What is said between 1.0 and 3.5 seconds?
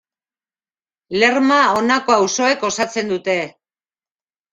Lerma honako auzoek osatzen dute.